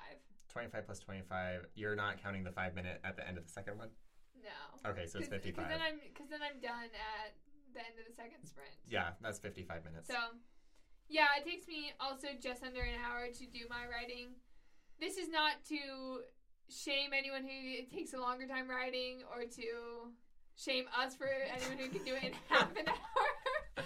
25 0.54 0.86
plus 0.86 1.00
25. 1.02 1.66
You're 1.74 1.98
not 1.98 2.22
counting 2.22 2.46
the 2.46 2.54
five 2.54 2.78
minute 2.78 3.02
at 3.02 3.18
the 3.18 3.26
end 3.26 3.42
of 3.42 3.50
the 3.50 3.54
second 3.54 3.82
one? 3.82 3.90
No. 4.38 4.54
Okay, 4.86 5.10
so 5.10 5.18
it's 5.18 5.34
55. 5.34 5.56
Because 5.58 5.70
then, 5.72 5.82
I'm, 5.82 5.98
then 6.30 6.42
I'm 6.46 6.60
done 6.62 6.94
at 6.94 7.34
the 7.74 7.82
end 7.82 7.98
of 7.98 8.06
the 8.06 8.14
second 8.14 8.46
sprint. 8.46 8.76
yeah, 8.86 9.18
that's 9.22 9.40
55 9.40 9.82
minutes. 9.84 10.08
So, 10.08 10.20
yeah, 11.10 11.28
it 11.38 11.46
takes 11.46 11.68
me 11.68 11.94
also 12.00 12.28
just 12.42 12.64
under 12.64 12.82
an 12.82 12.96
hour 13.06 13.28
to 13.28 13.46
do 13.46 13.66
my 13.70 13.86
writing. 13.90 14.34
This 15.00 15.18
is 15.18 15.30
not 15.30 15.64
to 15.70 16.24
shame 16.70 17.12
anyone 17.14 17.44
who 17.44 17.86
takes 17.96 18.14
a 18.14 18.20
longer 18.20 18.48
time 18.48 18.70
writing 18.70 19.22
or 19.32 19.44
to 19.44 20.12
shame 20.56 20.86
us 20.98 21.16
for 21.16 21.28
anyone 21.28 21.78
who 21.78 21.90
can 21.90 22.04
do 22.06 22.16
it 22.16 22.24
in 22.24 22.34
half 22.50 22.72
an 22.76 22.86
hour. 22.88 23.84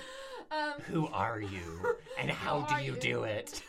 um, 0.51 0.81
Who 0.83 1.07
are 1.07 1.41
you? 1.41 1.97
And 2.19 2.29
how 2.29 2.67
do 2.67 2.83
you 2.83 2.95
you? 2.95 2.99
do 2.99 3.23
it? 3.23 3.63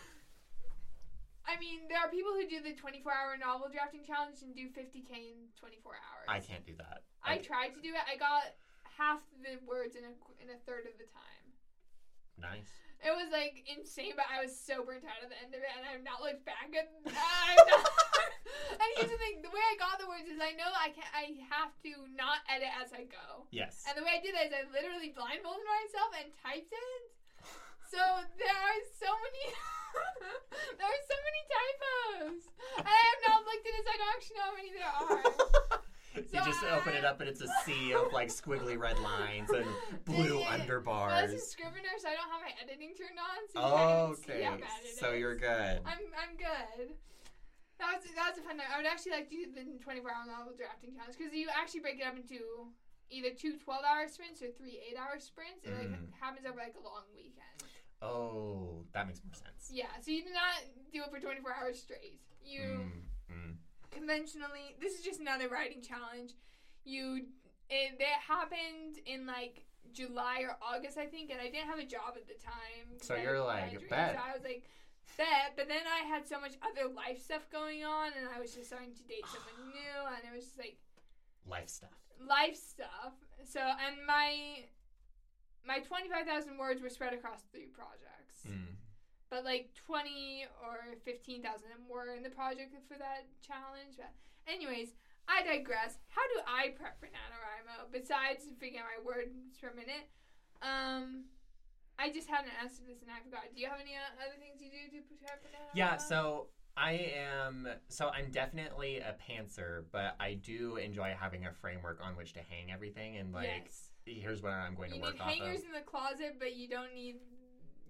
I 1.46 1.54
mean, 1.58 1.86
there 1.88 1.98
are 1.98 2.10
people 2.10 2.34
who 2.34 2.46
do 2.50 2.58
the 2.58 2.74
24 2.74 3.10
hour 3.14 3.38
novel 3.38 3.70
drafting 3.70 4.02
challenge 4.02 4.42
and 4.42 4.50
do 4.54 4.66
50k 4.74 5.10
in 5.34 5.50
24 5.54 5.94
hours. 5.94 6.26
I 6.26 6.38
can't 6.42 6.66
do 6.66 6.74
that. 6.78 7.06
I 7.22 7.38
tried 7.38 7.78
to 7.78 7.80
do 7.80 7.90
it. 7.94 8.02
I 8.10 8.18
got 8.18 8.58
half 8.98 9.22
the 9.38 9.62
words 9.66 9.94
in 9.94 10.02
a 10.02 10.14
in 10.42 10.50
a 10.50 10.58
third 10.66 10.90
of 10.90 10.98
the 10.98 11.06
time. 11.10 11.49
Nice. 12.40 12.72
It 13.00 13.16
was 13.16 13.32
like 13.32 13.64
insane, 13.64 14.12
but 14.12 14.28
I 14.28 14.44
was 14.44 14.52
so 14.52 14.84
burnt 14.84 15.08
out 15.08 15.24
at 15.24 15.32
the 15.32 15.40
end 15.40 15.56
of 15.56 15.60
it, 15.64 15.72
and 15.72 15.88
I've 15.88 16.04
not 16.04 16.20
looked 16.20 16.44
back 16.44 16.68
at. 16.76 16.92
Not, 17.08 17.56
and 18.76 18.88
here's 18.96 19.08
the 19.08 19.16
thing: 19.16 19.40
the 19.40 19.48
way 19.48 19.64
I 19.72 19.76
got 19.80 19.96
the 19.96 20.04
words 20.04 20.28
is 20.28 20.36
I 20.36 20.52
know 20.52 20.68
I 20.68 20.92
can 20.92 21.08
I 21.16 21.32
have 21.48 21.72
to 21.88 21.92
not 22.12 22.44
edit 22.52 22.68
as 22.76 22.92
I 22.92 23.08
go, 23.08 23.48
Yes. 23.48 23.88
and 23.88 23.96
the 23.96 24.04
way 24.04 24.20
I 24.20 24.20
did 24.20 24.36
that 24.36 24.52
is 24.52 24.54
I 24.56 24.68
literally 24.68 25.16
blindfolded 25.16 25.64
myself 25.64 26.12
and 26.20 26.28
typed 26.44 26.68
it. 26.68 27.02
So 27.88 28.00
there 28.36 28.52
are 28.52 28.80
so 29.00 29.08
many. 29.08 29.44
there 30.76 30.86
are 30.86 31.02
so 31.08 31.16
many 31.24 31.42
typos, 31.48 32.42
and 32.84 32.92
I 32.92 33.00
have 33.16 33.20
not 33.32 33.48
looked 33.48 33.64
at 33.64 33.74
it, 33.80 33.82
so 33.82 33.90
I 33.90 33.96
don't 33.96 34.12
actually 34.12 34.36
know 34.36 34.48
how 34.52 34.56
many 34.60 34.70
there 34.76 34.92
are. 34.92 35.69
You 36.14 36.40
just 36.44 36.64
open 36.64 36.94
it 36.94 37.04
up 37.04 37.20
and 37.20 37.28
it's 37.28 37.40
a 37.40 37.48
sea 37.64 37.92
of 37.94 38.12
like 38.12 38.28
squiggly 38.28 38.78
red 38.78 38.98
lines 39.00 39.50
and 39.50 39.66
blue 40.04 40.40
Dang 40.40 40.60
it. 40.60 40.68
Well, 40.86 40.98
underbars. 41.06 41.30
this 41.30 41.42
is 41.42 41.50
Scrivener, 41.50 41.94
so 41.98 42.08
I 42.08 42.14
don't 42.14 42.30
have 42.30 42.42
my 42.42 42.52
editing 42.62 42.94
turned 42.98 43.18
on, 43.18 43.40
so 43.52 43.60
Oh, 43.60 44.16
okay. 44.18 44.42
how 44.42 44.56
bad 44.56 44.82
it 44.84 44.98
So 44.98 45.12
is. 45.12 45.20
you're 45.20 45.36
good. 45.36 45.80
I'm 45.86 46.02
I'm 46.18 46.36
good. 46.36 46.94
That 47.78 47.96
was 47.96 48.04
that 48.14 48.30
was 48.34 48.38
a 48.38 48.42
fun 48.42 48.56
night. 48.58 48.66
I 48.72 48.76
would 48.76 48.86
actually 48.86 49.12
like 49.12 49.30
to 49.30 49.36
do 49.36 49.52
the 49.54 49.78
24 49.82 50.10
hour 50.10 50.26
novel 50.26 50.52
drafting 50.56 50.92
challenge 50.94 51.16
because 51.16 51.32
you 51.32 51.48
actually 51.54 51.80
break 51.80 51.98
it 52.00 52.06
up 52.06 52.16
into 52.16 52.68
either 53.10 53.30
two 53.34 53.56
12 53.56 53.82
hour 53.82 54.06
sprints 54.06 54.42
or 54.42 54.50
three 54.54 54.78
8 54.92 54.98
hour 54.98 55.16
sprints. 55.18 55.64
It 55.64 55.72
like 55.74 55.88
Mm. 55.90 56.12
happens 56.20 56.46
over 56.46 56.58
like 56.60 56.76
a 56.78 56.84
long 56.84 57.08
weekend. 57.14 57.64
Oh, 58.02 58.84
that 58.92 59.06
makes 59.06 59.20
more 59.24 59.34
sense. 59.34 59.68
Yeah, 59.72 59.88
so 60.00 60.10
you 60.10 60.24
do 60.24 60.32
not 60.32 60.64
do 60.92 61.02
it 61.04 61.10
for 61.10 61.20
24 61.20 61.52
hours 61.54 61.80
straight. 61.80 62.20
You 62.44 62.60
Mm, 62.60 63.32
mm. 63.32 63.54
Conventionally, 63.90 64.76
this 64.80 64.94
is 64.98 65.04
just 65.04 65.20
another 65.20 65.48
writing 65.48 65.82
challenge. 65.82 66.32
You 66.84 67.26
it 67.68 67.98
that 67.98 68.18
happened 68.26 68.98
in 69.06 69.26
like 69.26 69.64
July 69.92 70.42
or 70.42 70.56
August, 70.62 70.98
I 70.98 71.06
think, 71.06 71.30
and 71.30 71.40
I 71.40 71.50
didn't 71.50 71.68
have 71.68 71.78
a 71.78 71.84
job 71.86 72.14
at 72.16 72.26
the 72.26 72.34
time. 72.42 72.98
So 73.02 73.14
you're 73.16 73.40
like, 73.42 73.72
bet. 73.88 74.14
So 74.14 74.20
I 74.22 74.32
was 74.34 74.42
like, 74.44 74.64
bet. 75.16 75.54
But 75.56 75.68
then 75.68 75.82
I 75.86 76.06
had 76.06 76.26
so 76.26 76.40
much 76.40 76.54
other 76.62 76.88
life 76.92 77.22
stuff 77.22 77.46
going 77.50 77.84
on, 77.84 78.12
and 78.18 78.26
I 78.34 78.40
was 78.40 78.54
just 78.54 78.68
starting 78.68 78.94
to 78.94 79.02
date 79.04 79.24
someone 79.26 79.70
new, 79.74 79.98
and 80.06 80.22
it 80.24 80.34
was 80.34 80.46
just 80.46 80.58
like 80.58 80.76
Life 81.46 81.68
stuff. 81.68 81.96
life 82.20 82.56
stuff. 82.56 83.14
So 83.44 83.60
and 83.60 83.96
my 84.06 84.64
my 85.66 85.78
twenty 85.80 86.08
five 86.08 86.26
thousand 86.26 86.58
words 86.58 86.80
were 86.82 86.90
spread 86.90 87.12
across 87.14 87.42
three 87.52 87.66
projects, 87.66 88.46
Mm. 88.48 88.79
But 89.30 89.44
like 89.44 89.70
twenty 89.86 90.44
or 90.60 90.98
fifteen 91.04 91.42
thousand 91.42 91.70
were 91.88 92.14
in 92.14 92.22
the 92.22 92.30
project 92.30 92.74
for 92.86 92.98
that 92.98 93.26
challenge. 93.40 93.96
But 93.96 94.12
anyways. 94.50 94.92
I 95.30 95.46
digress. 95.46 95.94
How 96.08 96.26
do 96.34 96.42
I 96.42 96.74
prep 96.74 96.98
for 96.98 97.06
NaNoWriMo 97.06 97.92
besides 97.92 98.50
figuring 98.58 98.82
out 98.82 98.90
my 98.90 99.04
words 99.04 99.30
per 99.60 99.70
minute? 99.70 100.10
Um, 100.60 101.30
I 101.98 102.10
just 102.10 102.28
hadn't 102.28 102.50
answered 102.60 102.86
this 102.88 103.02
and 103.02 103.10
I 103.10 103.22
forgot. 103.22 103.46
Do 103.54 103.60
you 103.60 103.68
have 103.68 103.78
any 103.78 103.94
uh, 103.94 104.18
other 104.18 104.34
things 104.42 104.58
you 104.58 104.70
do 104.74 104.90
to 104.90 105.14
prep 105.22 105.42
for 105.42 105.48
NaNoWriMo? 105.48 105.76
Yeah, 105.76 105.96
so 105.98 106.48
I 106.76 107.14
am 107.14 107.68
so 107.88 108.08
I'm 108.08 108.30
definitely 108.30 108.98
a 108.98 109.14
pantser, 109.22 109.84
but 109.92 110.16
I 110.18 110.34
do 110.34 110.76
enjoy 110.76 111.14
having 111.18 111.46
a 111.46 111.52
framework 111.52 112.00
on 112.02 112.16
which 112.16 112.32
to 112.34 112.40
hang 112.40 112.72
everything 112.72 113.16
and 113.18 113.32
like 113.32 113.48
yes. 113.64 113.90
here's 114.04 114.42
what 114.42 114.52
I'm 114.52 114.74
going 114.74 114.90
you 114.90 114.96
to 114.96 115.02
work 115.02 115.14
need 115.14 115.20
off 115.20 115.30
hangers 115.30 115.60
of. 115.60 115.66
in 115.66 115.72
the 115.72 115.86
closet, 115.86 116.36
but 116.38 116.56
you 116.56 116.68
don't 116.68 116.94
need 116.94 117.16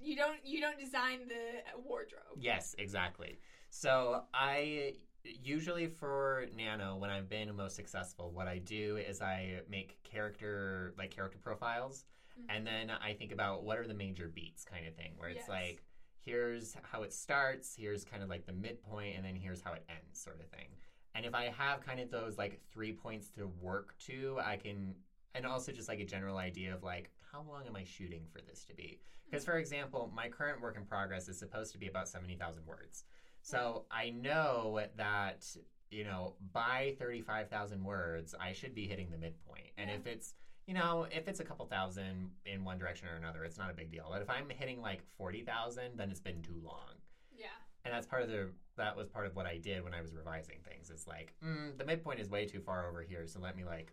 you 0.03 0.17
don't 0.17 0.39
you 0.45 0.61
don't 0.61 0.79
design 0.79 1.21
the 1.29 1.81
wardrobe. 1.83 2.37
Yes, 2.37 2.75
exactly. 2.79 3.39
So 3.69 4.25
I 4.35 4.95
usually 5.25 5.87
for 5.87 6.47
Nano, 6.57 6.97
when 6.97 7.11
I've 7.11 7.29
been 7.29 7.55
most 7.55 7.77
successful, 7.77 8.31
what 8.33 8.49
I 8.49 8.59
do 8.59 8.97
is 8.97 9.21
I 9.21 9.61
make 9.69 10.03
character 10.03 10.95
like 10.99 11.11
character 11.11 11.39
profiles, 11.39 12.05
Mhm. 12.39 12.47
and 12.49 12.67
then 12.67 12.91
I 12.91 13.15
think 13.15 13.33
about 13.33 13.65
what 13.65 13.79
are 13.79 13.87
the 13.87 13.95
major 13.95 14.29
beats, 14.29 14.65
kind 14.65 14.87
of 14.87 14.95
thing, 14.95 15.13
where 15.17 15.29
it's 15.29 15.41
Yes. 15.41 15.49
like 15.49 15.85
here's 16.19 16.75
how 16.83 17.03
it 17.03 17.13
starts, 17.13 17.75
here's 17.75 18.05
kind 18.05 18.23
of 18.23 18.29
like 18.29 18.45
the 18.47 18.53
midpoint, 18.53 19.17
and 19.17 19.25
then 19.25 19.35
here's 19.35 19.61
how 19.63 19.73
it 19.73 19.85
ends, 19.89 20.21
sort 20.21 20.41
of 20.41 20.49
thing. 20.49 20.69
And 21.15 21.25
if 21.27 21.35
I 21.35 21.45
have 21.49 21.81
kind 21.81 21.99
of 22.01 22.11
those 22.11 22.39
like 22.39 22.61
three 22.71 22.93
points 22.93 23.31
to 23.31 23.47
work 23.47 23.97
to, 24.01 24.39
I 24.41 24.57
can, 24.57 24.95
and 25.35 25.47
also 25.47 25.73
just 25.73 25.89
like 25.89 25.99
a 26.01 26.05
general 26.05 26.37
idea 26.39 26.75
of 26.75 26.83
like 26.83 27.11
how 27.33 27.43
long 27.43 27.67
am 27.67 27.77
I 27.77 27.85
shooting 27.85 28.23
for 28.33 28.41
this 28.43 28.65
to 28.65 28.75
be? 28.75 29.01
Because 29.29 29.45
for 29.45 29.59
example, 29.59 30.11
my 30.15 30.29
current 30.29 30.61
work 30.61 30.77
in 30.77 30.85
progress 30.85 31.29
is 31.29 31.39
supposed 31.39 31.73
to 31.73 31.79
be 31.79 31.89
about 31.89 32.09
seventy 32.09 32.37
thousand 32.37 32.67
words. 32.67 33.05
So 33.43 33.85
I 33.91 34.11
know 34.11 34.81
that 34.97 35.47
you 35.91 36.05
know 36.05 36.35
by 36.53 36.95
thirty 36.99 37.21
five 37.21 37.49
thousand 37.49 37.83
words, 37.85 38.35
I 38.39 38.53
should 38.53 38.75
be 38.75 38.87
hitting 38.87 39.11
the 39.11 39.19
midpoint. 39.19 39.69
And 39.79 39.89
Yeah. 39.91 39.97
if 39.97 40.07
it's 40.07 40.35
you 40.67 40.75
know, 40.75 41.07
if 41.11 41.27
it's 41.27 41.41
a 41.41 41.45
couple 41.45 41.67
thousand 41.67 42.31
in 42.47 42.63
one 42.65 42.79
direction 42.79 43.09
or 43.09 43.17
another, 43.17 43.45
it's 43.45 43.59
not 43.59 43.71
a 43.71 43.75
big 43.75 43.91
deal. 43.91 44.07
But 44.13 44.23
if 44.23 44.31
I'm 44.31 44.49
hitting 44.51 44.81
like 44.81 45.03
forty 45.17 45.43
thousand, 45.43 45.97
then 45.97 46.11
it's 46.11 46.21
been 46.21 46.43
too 46.43 46.61
long 46.63 46.95
Yeah. 47.37 47.47
and 47.85 47.93
that's 47.95 48.07
part 48.07 48.23
of 48.23 48.29
the 48.29 48.51
that 48.77 48.97
was 48.97 49.09
part 49.09 49.27
of 49.27 49.37
what 49.37 49.47
I 49.47 49.59
did 49.59 49.83
when 49.85 49.95
I 49.95 50.01
was 50.01 50.15
revising 50.15 50.59
things. 50.69 50.91
It's 50.91 51.07
like 51.07 51.35
mm, 51.45 51.77
the 51.79 51.85
midpoint 51.85 52.19
is 52.21 52.29
way 52.29 52.47
too 52.47 52.61
far 52.61 52.89
over 52.89 53.03
here, 53.03 53.27
so 53.27 53.41
let 53.41 53.57
me 53.57 53.65
like 53.65 53.93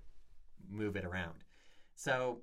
move 0.69 0.95
it 0.95 1.05
around. 1.05 1.43
So 1.95 2.41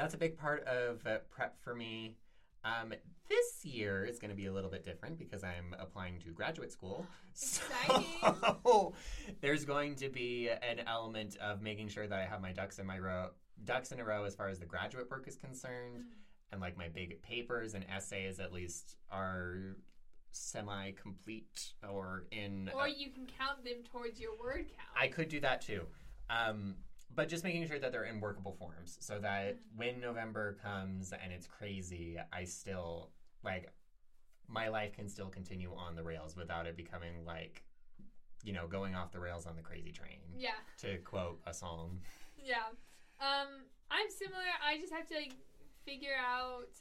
that's 0.00 0.14
a 0.14 0.18
big 0.18 0.38
part 0.38 0.64
of 0.64 1.06
uh, 1.06 1.18
prep 1.30 1.62
for 1.62 1.74
me. 1.74 2.16
Um, 2.64 2.94
this 3.28 3.64
year 3.64 4.04
is 4.04 4.18
going 4.18 4.30
to 4.30 4.36
be 4.36 4.46
a 4.46 4.52
little 4.52 4.70
bit 4.70 4.84
different 4.84 5.18
because 5.18 5.44
I'm 5.44 5.74
applying 5.78 6.18
to 6.20 6.30
graduate 6.30 6.72
school. 6.72 7.06
So 7.32 8.92
there's 9.40 9.64
going 9.64 9.94
to 9.96 10.08
be 10.08 10.48
an 10.48 10.80
element 10.86 11.36
of 11.36 11.62
making 11.62 11.88
sure 11.88 12.06
that 12.06 12.18
I 12.18 12.24
have 12.24 12.42
my 12.42 12.52
ducks 12.52 12.78
in 12.80 12.86
my 12.86 12.98
row, 12.98 13.30
ducks 13.64 13.92
in 13.92 14.00
a 14.00 14.04
row 14.04 14.24
as 14.24 14.34
far 14.34 14.48
as 14.48 14.58
the 14.58 14.66
graduate 14.66 15.08
work 15.10 15.28
is 15.28 15.36
concerned 15.36 16.02
and 16.50 16.60
like 16.60 16.76
my 16.76 16.88
big 16.88 17.22
papers 17.22 17.74
and 17.74 17.84
essays 17.88 18.40
at 18.40 18.52
least 18.52 18.96
are 19.10 19.76
semi 20.32 20.90
complete 20.92 21.72
or 21.88 22.24
in 22.32 22.68
Or 22.74 22.82
uh, 22.82 22.86
you 22.86 23.10
can 23.10 23.26
count 23.38 23.64
them 23.64 23.84
towards 23.90 24.20
your 24.20 24.32
word 24.36 24.66
count. 24.66 24.98
I 25.00 25.06
could 25.06 25.28
do 25.28 25.40
that 25.40 25.60
too. 25.60 25.86
Um, 26.28 26.74
but 27.14 27.28
just 27.28 27.44
making 27.44 27.66
sure 27.66 27.78
that 27.78 27.92
they're 27.92 28.04
in 28.04 28.20
workable 28.20 28.52
forms 28.52 28.96
so 29.00 29.18
that 29.18 29.58
when 29.76 30.00
November 30.00 30.56
comes 30.62 31.12
and 31.12 31.32
it's 31.32 31.46
crazy, 31.46 32.18
I 32.32 32.44
still 32.44 33.10
like 33.42 33.72
my 34.48 34.68
life 34.68 34.92
can 34.92 35.08
still 35.08 35.28
continue 35.28 35.72
on 35.76 35.94
the 35.94 36.02
rails 36.02 36.36
without 36.36 36.66
it 36.66 36.76
becoming 36.76 37.24
like 37.24 37.62
you 38.42 38.52
know 38.52 38.66
going 38.66 38.94
off 38.94 39.12
the 39.12 39.20
rails 39.20 39.46
on 39.46 39.54
the 39.54 39.62
crazy 39.62 39.92
train 39.92 40.18
yeah. 40.36 40.58
to 40.78 40.98
quote 40.98 41.40
a 41.46 41.54
song. 41.54 42.00
Yeah. 42.38 42.72
Um, 43.20 43.68
I'm 43.90 44.08
similar. 44.08 44.48
I 44.64 44.78
just 44.78 44.92
have 44.92 45.06
to 45.08 45.14
like 45.14 45.34
figure 45.84 46.16
out, 46.16 46.72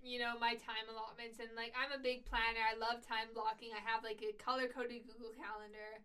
you 0.00 0.18
know, 0.18 0.38
my 0.38 0.54
time 0.54 0.88
allotments 0.88 1.38
and 1.40 1.50
like 1.56 1.74
I'm 1.76 1.92
a 1.92 2.00
big 2.00 2.24
planner. 2.24 2.62
I 2.62 2.78
love 2.78 3.04
time 3.04 3.28
blocking. 3.34 3.74
I 3.74 3.82
have 3.84 4.02
like 4.02 4.22
a 4.22 4.32
color 4.40 4.70
coded 4.70 5.04
Google 5.04 5.34
Calendar. 5.36 6.00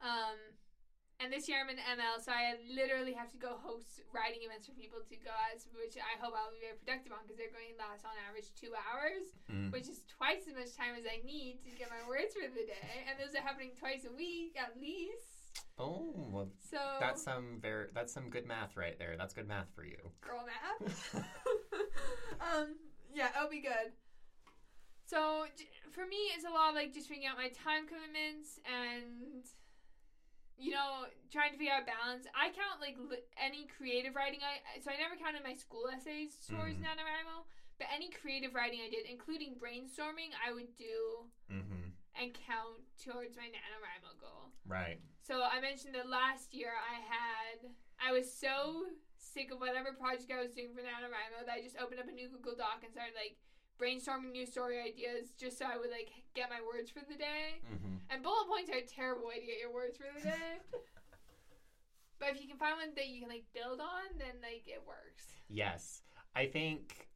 Um, 0.00 0.38
and 1.20 1.32
this 1.32 1.48
year 1.48 1.58
I'm 1.64 1.70
in 1.72 1.80
ML, 1.80 2.20
so 2.20 2.30
I 2.32 2.60
literally 2.68 3.12
have 3.16 3.30
to 3.32 3.38
go 3.40 3.56
host 3.62 4.04
writing 4.12 4.44
events 4.44 4.68
for 4.68 4.76
people 4.76 5.00
to 5.00 5.16
go 5.24 5.32
at, 5.48 5.64
which 5.72 5.96
I 5.96 6.14
hope 6.20 6.36
I'll 6.36 6.52
be 6.52 6.60
very 6.60 6.76
productive 6.76 7.12
on 7.16 7.24
because 7.24 7.40
they're 7.40 7.52
going 7.54 7.72
to 7.72 7.78
last 7.80 8.04
on 8.04 8.12
average 8.28 8.52
two 8.58 8.72
hours, 8.76 9.32
Mm. 9.48 9.72
which 9.72 9.88
is 9.88 10.02
twice 10.10 10.44
as 10.50 10.54
much 10.58 10.74
time 10.76 10.92
as 10.98 11.06
I 11.08 11.24
need 11.24 11.62
to 11.64 11.70
get 11.72 11.88
my 11.88 12.02
words 12.04 12.34
for 12.36 12.44
the 12.44 12.66
day. 12.68 13.06
And 13.08 13.16
those 13.16 13.32
are 13.32 13.40
happening 13.44 13.72
twice 13.78 14.04
a 14.04 14.12
week 14.12 14.56
at 14.60 14.76
least. 14.76 15.56
Oh, 15.78 16.12
well, 16.32 16.48
So 16.60 16.76
that's 17.00 17.22
some 17.22 17.58
very 17.60 17.88
that's 17.94 18.12
some 18.12 18.28
good 18.28 18.44
math 18.46 18.76
right 18.76 18.98
there. 18.98 19.16
That's 19.16 19.32
good 19.32 19.48
math 19.48 19.72
for 19.74 19.84
you. 19.84 20.00
girl 20.20 20.44
math. 20.44 21.14
um, 22.44 22.76
yeah, 23.14 23.28
it'll 23.36 23.48
be 23.48 23.60
good. 23.64 23.92
So 25.06 25.46
j- 25.56 25.68
for 25.92 26.04
me, 26.04 26.32
it's 26.34 26.44
a 26.44 26.50
lot 26.50 26.70
of 26.70 26.74
like 26.74 26.92
just 26.92 27.08
figuring 27.08 27.28
out 27.28 27.36
my 27.36 27.48
time 27.48 27.86
commitments 27.86 28.58
and 28.66 29.44
you 30.58 30.72
know 30.72 31.04
trying 31.32 31.52
to 31.52 31.58
figure 31.58 31.72
out 31.74 31.84
balance. 31.86 32.26
I 32.34 32.48
count 32.50 32.80
like 32.80 32.96
li- 32.98 33.24
any 33.36 33.66
creative 33.66 34.14
writing 34.16 34.40
I 34.40 34.80
so 34.80 34.90
I 34.90 34.96
never 34.96 35.16
counted 35.16 35.44
my 35.44 35.54
school 35.54 35.88
essays 35.92 36.36
towards 36.48 36.76
Mhm. 36.80 36.84
NaNoWriMo, 36.88 37.44
but 37.78 37.86
any 37.92 38.10
creative 38.10 38.54
writing 38.54 38.80
I 38.80 38.88
did, 38.88 39.04
including 39.06 39.56
brainstorming, 39.60 40.32
I 40.40 40.52
would 40.52 40.74
do 40.76 41.28
mm-hmm. 41.52 41.90
and 42.16 42.32
count 42.32 42.80
towards 43.02 43.36
my 43.36 43.48
NaNoWriMo 43.52 44.18
goal. 44.20 44.52
Right. 44.66 45.00
So 45.20 45.42
I 45.42 45.60
mentioned 45.60 45.94
that 45.94 46.08
last 46.08 46.54
year 46.54 46.72
I 46.72 47.00
had 47.00 47.70
I 48.00 48.12
was 48.12 48.32
so 48.32 48.86
sick 49.16 49.50
of 49.50 49.60
whatever 49.60 49.92
project 49.92 50.30
I 50.32 50.40
was 50.40 50.52
doing 50.52 50.72
for 50.74 50.80
NaNoWriMo 50.80 51.44
that 51.44 51.52
I 51.52 51.62
just 51.62 51.76
opened 51.76 52.00
up 52.00 52.08
a 52.08 52.12
new 52.12 52.28
Google 52.28 52.56
Doc 52.56 52.80
and 52.82 52.92
started 52.92 53.14
like 53.14 53.36
brainstorming 53.80 54.32
new 54.32 54.46
story 54.46 54.80
ideas 54.80 55.32
just 55.38 55.58
so 55.58 55.66
I 55.66 55.76
would 55.76 55.90
like 55.90 56.10
get 56.34 56.50
my 56.50 56.60
words 56.60 56.90
for 56.90 57.00
the 57.08 57.16
day. 57.16 57.60
Mm-hmm. 57.72 57.96
And 58.10 58.22
bullet 58.22 58.46
points 58.48 58.70
are 58.70 58.78
a 58.78 58.82
terrible 58.86 59.26
way 59.26 59.40
to 59.40 59.46
get 59.46 59.58
your 59.60 59.72
words 59.72 59.96
for 59.96 60.06
the 60.16 60.22
day. 60.22 60.58
but 62.18 62.30
if 62.30 62.40
you 62.40 62.48
can 62.48 62.56
find 62.56 62.76
one 62.76 62.94
that 62.94 63.08
you 63.08 63.20
can 63.20 63.28
like 63.28 63.44
build 63.54 63.80
on, 63.80 64.18
then 64.18 64.40
like 64.42 64.64
it 64.66 64.82
works. 64.86 65.24
Yes. 65.48 66.02
I 66.34 66.46
think 66.46 67.08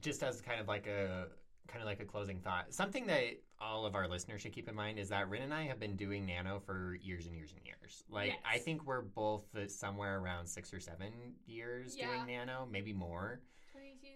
just 0.00 0.22
as 0.22 0.40
kind 0.40 0.60
of 0.60 0.68
like 0.68 0.86
a 0.86 1.26
kind 1.68 1.80
of 1.80 1.86
like 1.86 2.00
a 2.00 2.04
closing 2.04 2.40
thought, 2.40 2.72
something 2.72 3.06
that 3.06 3.22
all 3.60 3.86
of 3.86 3.94
our 3.94 4.08
listeners 4.08 4.40
should 4.40 4.52
keep 4.52 4.68
in 4.68 4.74
mind 4.74 4.98
is 4.98 5.08
that 5.10 5.28
Rin 5.28 5.42
and 5.42 5.54
I 5.54 5.64
have 5.64 5.78
been 5.78 5.96
doing 5.96 6.26
nano 6.26 6.60
for 6.60 6.98
years 7.00 7.26
and 7.26 7.34
years 7.34 7.52
and 7.56 7.64
years. 7.64 8.04
Like 8.10 8.28
Yes. 8.30 8.38
I 8.44 8.58
think 8.58 8.84
we're 8.84 9.02
both 9.02 9.44
somewhere 9.68 10.18
around 10.18 10.46
six 10.46 10.72
or 10.74 10.80
seven 10.80 11.12
years 11.46 11.96
Yeah. 11.96 12.08
doing 12.08 12.26
nano, 12.26 12.66
maybe 12.70 12.92
more. 12.92 13.40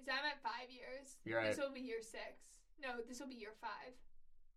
2018. 0.07 0.09
So 0.09 0.13
I'm 0.15 0.25
at 0.31 0.39
five 0.43 0.71
years. 0.71 1.19
You're 1.27 1.43
This 1.43 1.59
at 1.59 1.65
will 1.67 1.75
be 1.75 1.81
year 1.83 2.01
six. 2.01 2.63
No, 2.81 3.03
this 3.07 3.19
will 3.21 3.29
be 3.29 3.35
year 3.37 3.55
five. 3.61 3.93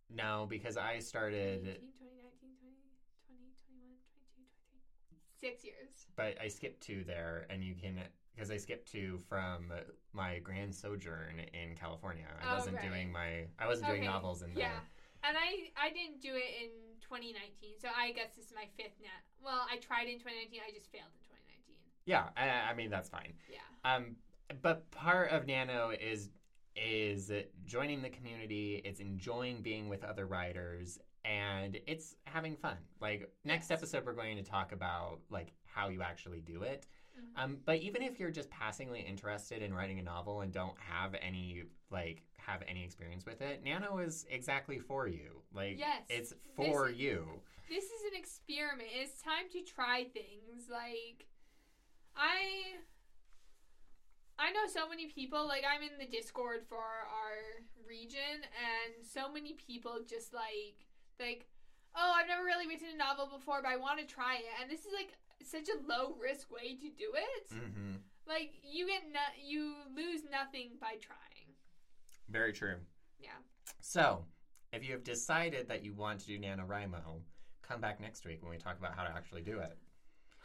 no 0.09 0.45
because 0.49 0.77
I 0.77 0.99
started, 0.99 1.65
2018, 1.97 2.53
2019, 2.61 2.77
20, 3.25 3.41
20, 3.65 3.97
21, 4.13 4.37
22, 4.37 4.45
23. 4.69 5.41
Six 5.41 5.63
years. 5.65 6.05
but 6.15 6.35
I 6.41 6.47
skipped 6.47 6.81
two 6.83 7.03
there, 7.03 7.47
and 7.49 7.63
you 7.63 7.73
can 7.75 7.97
because 8.35 8.51
I 8.51 8.57
skipped 8.57 8.91
two 8.91 9.19
from 9.27 9.71
my 10.13 10.39
grand 10.39 10.73
sojourn 10.75 11.39
in 11.53 11.75
California. 11.75 12.27
I 12.39 12.53
Oh, 12.53 12.55
wasn't 12.57 12.77
right. 12.77 12.85
doing 12.87 13.11
my 13.11 13.47
I 13.57 13.67
wasn't 13.67 13.87
doing 13.89 14.05
novels 14.05 14.41
in 14.43 14.53
the 14.53 14.59
Yeah. 14.61 14.79
And 15.21 15.35
I, 15.35 15.67
I 15.75 15.91
didn't 15.91 16.21
do 16.23 16.31
it 16.31 16.47
in 16.63 16.71
2019, 17.03 17.75
so 17.83 17.89
I 17.91 18.11
guess 18.15 18.35
this 18.39 18.45
is 18.47 18.53
my 18.55 18.63
fifth 18.79 18.95
net. 19.03 19.19
Well, 19.43 19.67
I 19.67 19.75
tried 19.83 20.07
in 20.07 20.15
2019, 20.15 20.61
I 20.63 20.71
just 20.71 20.87
failed 20.91 21.11
in 21.11 21.23
2019. 21.27 21.75
yeah. 22.07 22.31
I, 22.39 22.71
I 22.71 22.73
mean 22.75 22.89
that's 22.89 23.09
fine. 23.09 23.33
Yeah. 23.51 23.59
Um, 23.83 24.15
but 24.61 24.89
part 24.91 25.31
of 25.31 25.47
Nano 25.47 25.91
is 25.91 26.29
is 26.75 27.31
joining 27.65 28.01
the 28.01 28.09
community. 28.09 28.81
It's 28.85 28.99
enjoying 28.99 29.61
being 29.61 29.89
with 29.89 30.03
other 30.03 30.25
writers, 30.25 30.97
and 31.25 31.77
it's 31.87 32.15
having 32.25 32.55
fun. 32.55 32.77
Like 33.01 33.29
next 33.43 33.71
episode, 33.71 34.05
we're 34.05 34.13
going 34.13 34.37
to 34.37 34.43
talk 34.43 34.71
about 34.71 35.19
like 35.29 35.53
how 35.65 35.89
you 35.89 36.01
actually 36.01 36.39
do 36.41 36.63
it. 36.63 36.87
Mhm. 37.19 37.43
Um, 37.43 37.57
but 37.65 37.79
even 37.79 38.01
if 38.01 38.19
you're 38.19 38.31
just 38.31 38.49
passingly 38.49 39.01
interested 39.01 39.61
in 39.61 39.73
writing 39.73 39.99
a 39.99 40.03
novel 40.03 40.41
and 40.41 40.53
don't 40.53 40.77
have 40.79 41.15
any 41.21 41.63
like 41.91 42.23
have 42.37 42.61
any 42.67 42.83
experience 42.83 43.25
with 43.25 43.41
it, 43.41 43.63
Nano 43.63 43.97
is 43.97 44.25
exactly 44.29 44.79
for 44.79 45.07
you. 45.07 45.41
Like 45.53 45.77
Yes. 45.77 46.03
it's 46.09 46.33
for 46.55 46.89
is- 46.89 46.97
you. 46.97 47.41
This 47.67 47.83
is 47.83 48.03
an 48.11 48.17
experiment. 48.17 48.89
It's 48.91 49.21
time 49.21 49.47
to 49.51 49.61
try 49.61 50.05
things. 50.05 50.69
Like, 50.71 51.27
I. 52.15 52.77
I 54.39 54.51
know 54.51 54.65
so 54.71 54.87
many 54.87 55.07
people, 55.07 55.45
like, 55.47 55.63
I'm 55.67 55.81
in 55.83 55.99
the 55.99 56.05
Discord 56.09 56.61
for 56.67 56.77
our 56.79 57.37
region, 57.87 58.39
and 58.41 59.05
so 59.05 59.31
many 59.31 59.53
people 59.53 59.99
just 60.07 60.33
like, 60.33 60.87
like, 61.19 61.45
oh, 61.95 62.13
I've 62.15 62.27
never 62.27 62.45
really 62.45 62.67
written 62.67 62.87
a 62.93 62.97
novel 62.97 63.27
before, 63.27 63.61
but 63.61 63.69
I 63.69 63.75
want 63.75 63.99
to 63.99 64.05
try 64.05 64.35
it. 64.35 64.45
And 64.61 64.71
this 64.71 64.81
is 64.85 64.93
like 64.93 65.11
such 65.43 65.67
a 65.67 65.85
low 65.87 66.15
risk 66.21 66.51
way 66.51 66.75
to 66.75 66.89
do 66.89 67.11
it. 67.15 67.51
hmm 67.51 67.95
Like, 68.27 68.53
you 68.63 68.87
get 68.87 69.03
no- 69.11 69.35
you 69.43 69.73
lose 69.95 70.21
nothing 70.31 70.77
by 70.79 70.95
trying. 71.01 71.53
Very 72.29 72.53
true. 72.53 72.75
Yeah. 73.19 73.31
So, 73.81 74.23
if 74.71 74.85
you 74.85 74.93
have 74.93 75.03
decided 75.03 75.67
that 75.67 75.83
you 75.83 75.93
want 75.93 76.19
to 76.21 76.27
do 76.27 76.39
NaNoWriMo, 76.39 77.21
come 77.61 77.81
back 77.81 77.99
next 77.99 78.23
week 78.25 78.41
when 78.41 78.51
we 78.51 78.57
talk 78.57 78.77
about 78.77 78.95
how 78.95 79.03
to 79.03 79.09
actually 79.09 79.41
do 79.41 79.59
it. 79.59 79.77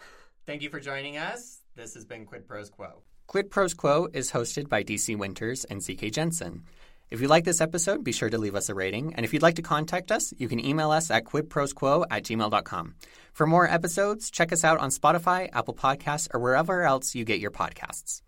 Thank 0.46 0.62
you 0.62 0.70
for 0.70 0.80
joining 0.80 1.16
us. 1.16 1.60
This 1.76 1.94
has 1.94 2.04
been 2.04 2.24
Quid 2.24 2.46
Pros 2.48 2.70
Quo. 2.70 3.02
Quid 3.26 3.50
Pros 3.50 3.74
Quo 3.74 4.08
is 4.12 4.32
hosted 4.32 4.68
by 4.68 4.82
DC 4.82 5.16
Wynters 5.16 5.64
and 5.68 5.80
CK 5.82 6.12
Jensen. 6.12 6.62
If 7.10 7.20
you 7.20 7.28
like 7.28 7.44
this 7.44 7.60
episode, 7.60 8.02
be 8.02 8.12
sure 8.12 8.30
to 8.30 8.38
leave 8.38 8.56
us 8.56 8.68
a 8.68 8.74
rating. 8.74 9.14
And 9.14 9.24
if 9.24 9.32
you'd 9.32 9.42
like 9.42 9.56
to 9.56 9.62
contact 9.62 10.10
us, 10.10 10.32
you 10.36 10.48
can 10.48 10.64
email 10.64 10.90
us 10.90 11.10
at 11.10 11.24
quidprosquo 11.24 12.06
at 12.10 12.24
gmail.com. 12.24 12.94
For 13.32 13.46
more 13.46 13.70
episodes, 13.70 14.30
check 14.30 14.52
us 14.52 14.64
out 14.64 14.80
on 14.80 14.90
Spotify, 14.90 15.48
Apple 15.52 15.74
Podcasts, 15.74 16.28
or 16.34 16.40
wherever 16.40 16.82
else 16.82 17.14
you 17.14 17.24
get 17.24 17.40
your 17.40 17.52
podcasts. 17.52 18.23